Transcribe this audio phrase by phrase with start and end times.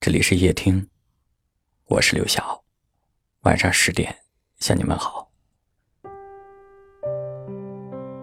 [0.00, 0.88] 这里是夜听，
[1.84, 2.58] 我是刘晓。
[3.42, 4.16] 晚上十点
[4.56, 5.30] 向你们好。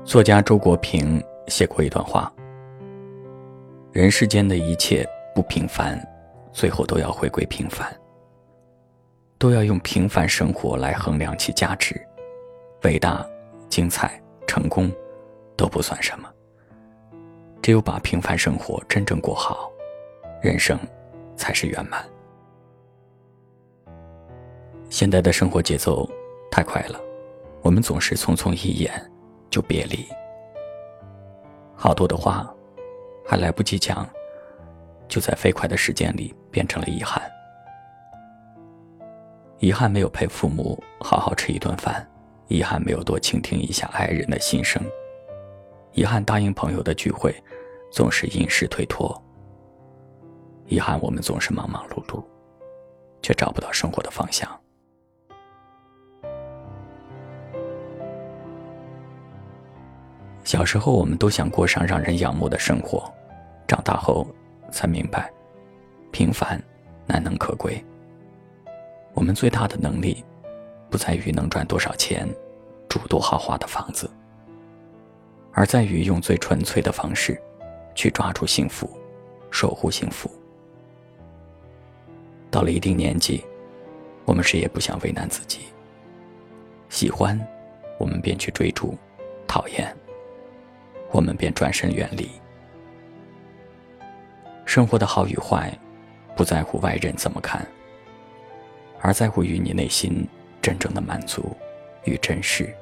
[0.04, 2.34] 作家周国平写过一段话：
[3.92, 6.04] 人世间的一切不平凡，
[6.52, 7.96] 最后都要回归平凡，
[9.38, 11.96] 都要用平凡生活来衡量其价值。
[12.86, 13.24] 伟大、
[13.70, 14.92] 精彩、成功
[15.56, 16.28] 都不算什么，
[17.62, 19.72] 只有把平凡生活真正过好，
[20.42, 20.76] 人生。
[21.38, 22.04] 才是圆满。
[24.90, 26.10] 现在的生活节奏
[26.52, 27.00] 太快了，
[27.62, 28.92] 我们总是匆匆一眼
[29.50, 30.06] 就别离，
[31.76, 32.54] 好多的话
[33.26, 34.08] 还来不及讲，
[35.08, 37.22] 就在飞快的时间里变成了遗憾。
[39.60, 42.08] 遗憾没有陪父母好好吃一顿饭，
[42.48, 44.82] 遗憾没有多倾听一下爱人的心声，
[45.92, 47.36] 遗憾答应朋友的聚会
[47.92, 49.22] 总是因事推脱。
[50.68, 52.24] 遗憾，我们总是忙忙碌碌，
[53.22, 54.50] 却找不到生活的方向。
[60.44, 63.12] 小时候，我们都想过上让人仰慕的生活，
[63.66, 64.28] 长大后
[64.72, 65.32] 才明白，
[66.12, 66.62] 平凡
[67.06, 67.84] 难能可贵。
[69.14, 70.24] 我们最大的能力，
[70.90, 72.28] 不在于能赚多少钱，
[72.90, 74.10] 住多豪华的房子，
[75.54, 77.42] 而在于用最纯粹的方式，
[77.96, 78.90] 去抓住幸福，
[79.50, 80.30] 守护幸福。
[82.58, 83.46] 到了一定年纪，
[84.26, 85.68] 我们谁也不想为难自己。
[86.90, 87.40] 喜欢，
[88.00, 88.96] 我们便去追逐；
[89.48, 89.96] 讨厌，
[91.12, 92.28] 我们便转身远离。
[94.66, 95.72] 生活的好与坏，
[96.36, 97.64] 不在乎外人怎么看，
[99.02, 100.28] 而在乎于你内心
[100.60, 101.56] 真正的满足
[102.06, 102.74] 与真实。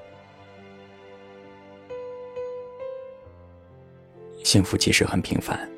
[4.41, 5.69] 幸福其实很平凡，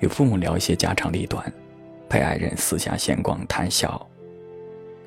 [0.00, 1.52] 与父母聊一些家长里短。
[2.12, 4.06] 陪爱人四下闲逛谈笑，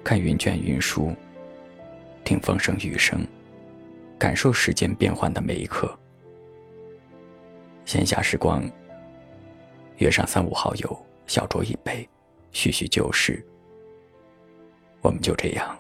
[0.04, 1.14] 看云卷云舒，
[2.24, 3.24] 听风声雨声，
[4.18, 5.96] 感受时间变换的每一刻。
[7.86, 8.68] 闲暇时光，
[9.98, 12.10] 约上三五好友，小酌一杯，
[12.52, 13.46] 叙叙旧事。
[15.04, 15.78] 我们就这样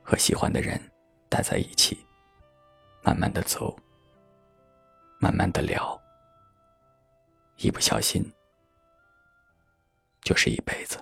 [0.00, 0.80] 和喜欢的人
[1.28, 1.98] 待在一起，
[3.02, 3.76] 慢慢的走，
[5.18, 6.00] 慢慢的聊，
[7.56, 8.24] 一不小心。
[10.26, 10.98] 就是一辈子。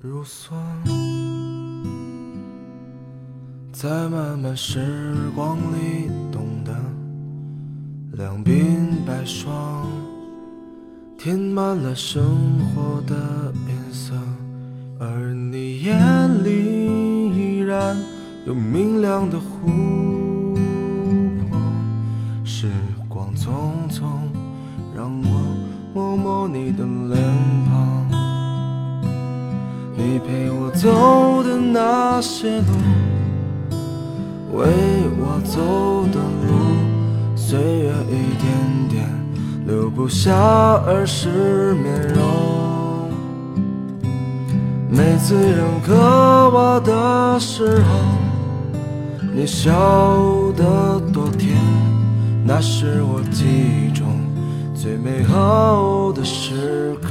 [0.00, 0.52] 如梭，
[3.72, 6.72] 在漫漫时光里懂得
[8.12, 9.84] 两鬓白霜，
[11.18, 12.22] 填满了生
[12.60, 14.14] 活的颜色，
[15.00, 17.96] 而你眼里依然
[18.46, 19.66] 有明亮的湖
[21.50, 21.58] 泊。
[22.44, 22.70] 时
[23.08, 23.50] 光匆
[23.90, 24.04] 匆，
[24.94, 25.58] 让我。
[25.94, 27.18] 摸摸你的脸，
[30.28, 33.78] 陪我走的那些路，
[34.52, 34.66] 为
[35.16, 36.52] 我走的路，
[37.34, 39.08] 岁月一点点
[39.66, 40.34] 留不下
[40.84, 43.10] 儿时面容。
[44.90, 47.98] 每次扔刻瓦的时候，
[49.34, 49.72] 你笑
[50.54, 51.56] 得多甜，
[52.44, 54.06] 那是我记忆中。
[54.74, 57.08] 最美好的时刻。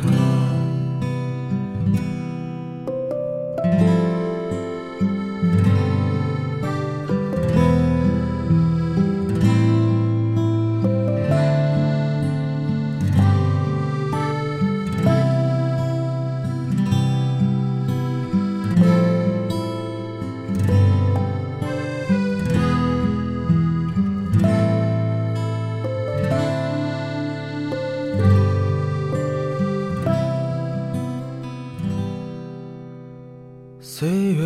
[33.99, 34.43] 岁月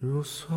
[0.00, 0.52] 如梭，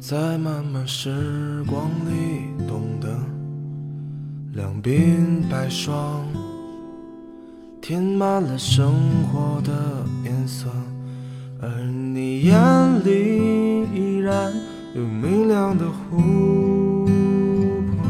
[0.00, 3.14] 在漫漫时光里懂得
[4.54, 6.24] 两鬓白霜，
[7.82, 8.94] 填满了生
[9.30, 10.70] 活的颜色，
[11.60, 12.54] 而你眼
[13.04, 14.50] 里依然
[14.94, 17.04] 有明亮的湖
[17.84, 18.02] 泊，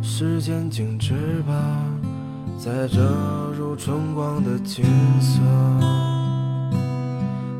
[0.00, 1.91] 时间静止吧，
[2.64, 3.00] 在这
[3.58, 4.84] 如春光的景
[5.20, 5.40] 色。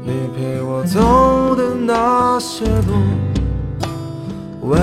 [0.01, 2.95] 你陪我走的那些路，
[4.61, 4.79] 为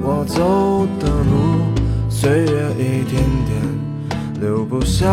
[0.00, 5.06] 我走的路，岁月一点点留不下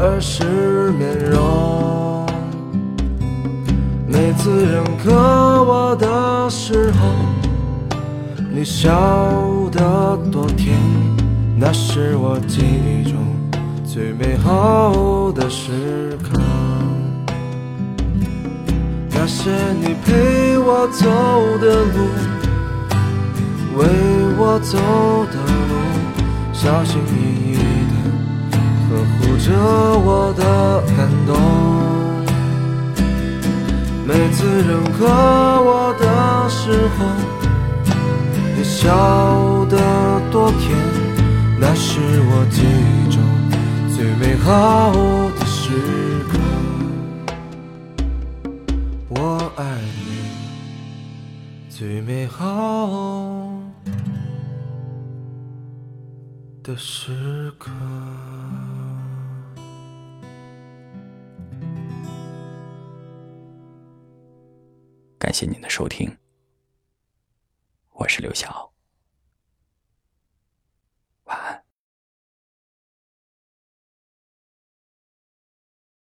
[0.00, 2.26] 儿时面容。
[4.08, 5.12] 每次认可
[5.62, 7.06] 我的时候。
[8.52, 8.90] 你笑
[9.70, 10.76] 得多甜，
[11.56, 13.29] 那是我记忆中
[13.92, 16.40] 最美好的时刻。
[19.10, 19.50] 那些
[19.80, 21.08] 你陪我走
[21.58, 22.06] 的路，
[23.76, 23.82] 为
[24.38, 24.78] 我走
[25.32, 25.34] 的
[25.66, 25.74] 路，
[26.52, 27.14] 小心翼
[27.50, 27.54] 翼
[27.90, 27.94] 的
[28.86, 29.50] 呵护着
[29.98, 30.42] 我的
[30.96, 31.28] 感动。
[34.06, 36.98] 每次认可我的时候。
[38.56, 38.86] 你笑
[39.68, 39.76] 得
[40.30, 40.78] 多甜，
[41.58, 41.98] 那是
[42.30, 42.99] 我记忆
[44.20, 44.92] 美好
[45.38, 45.70] 的时
[46.28, 46.38] 刻。
[49.08, 53.58] 我爱你，最美好
[56.62, 57.70] 的时刻。
[65.18, 66.14] 感谢您的收听，
[67.94, 68.69] 我是刘晓。